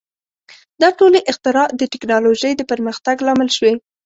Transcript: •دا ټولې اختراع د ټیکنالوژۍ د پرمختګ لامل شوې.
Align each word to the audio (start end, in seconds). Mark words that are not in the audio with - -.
•دا 0.81 0.89
ټولې 0.99 1.19
اختراع 1.31 1.67
د 1.79 1.81
ټیکنالوژۍ 1.91 2.51
د 2.55 2.61
پرمختګ 2.71 3.15
لامل 3.27 3.49
شوې. 3.57 3.73